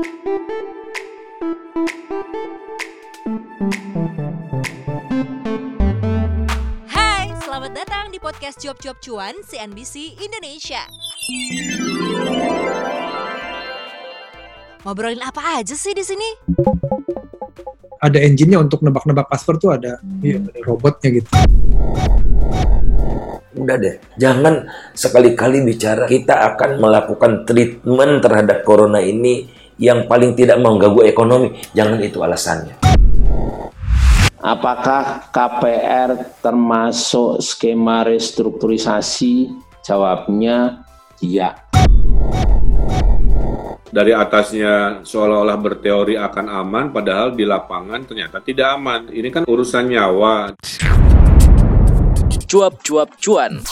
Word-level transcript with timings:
Hai, 0.00 0.08
selamat 7.44 7.72
datang 7.76 8.08
di 8.08 8.16
podcast 8.16 8.56
Cuap-Cuap 8.64 8.96
Cuan 9.04 9.36
CNBC 9.44 10.16
Indonesia. 10.24 10.88
Ngobrolin 14.88 15.20
apa 15.20 15.60
aja 15.60 15.76
sih 15.76 15.92
di 15.92 16.00
sini? 16.00 16.28
ada 18.00 18.16
engine-nya 18.16 18.56
untuk 18.56 18.80
nebak-nebak 18.80 19.28
password 19.28 19.60
tuh 19.60 19.76
ada, 19.76 20.00
iya, 20.24 20.40
ada 20.40 20.56
robotnya 20.64 21.20
gitu. 21.20 21.28
Udah 23.60 23.76
deh, 23.76 24.00
jangan 24.16 24.64
sekali-kali 24.96 25.60
bicara 25.60 26.08
kita 26.08 26.56
akan 26.56 26.80
melakukan 26.80 27.44
treatment 27.44 28.24
terhadap 28.24 28.64
corona 28.64 29.04
ini 29.04 29.59
yang 29.80 30.04
paling 30.04 30.36
tidak 30.36 30.60
mengganggu 30.60 31.08
ekonomi. 31.08 31.56
Jangan 31.72 31.98
itu 32.04 32.20
alasannya. 32.20 32.76
Apakah 34.40 35.32
KPR 35.32 36.40
termasuk 36.44 37.40
skema 37.40 38.04
restrukturisasi? 38.04 39.48
Jawabnya 39.80 40.84
iya. 41.24 41.56
dari 43.90 44.14
atasnya 44.14 45.02
seolah-olah 45.02 45.58
berteori 45.58 46.14
akan 46.14 46.46
aman, 46.46 46.94
padahal 46.94 47.34
di 47.34 47.42
lapangan 47.42 48.06
ternyata 48.06 48.38
tidak 48.38 48.78
aman. 48.78 49.10
Ini 49.10 49.28
kan 49.34 49.42
urusan 49.50 49.90
nyawa. 49.90 50.54
cuap-cuap 52.50 53.14
cuan 53.22 53.62